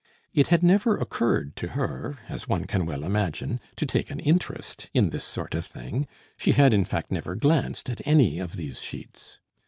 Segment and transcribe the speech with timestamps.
[0.33, 4.89] It had never occurred to her, as one can well imagine, to take an interest
[4.95, 8.81] in this sort of thing; she had in fact never glanced at any of these
[8.81, 9.37] sheets.